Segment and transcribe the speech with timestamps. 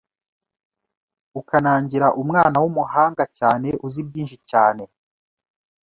[1.39, 4.83] ukanagira umwana w’umuhanga cyane uzi byinshi cyane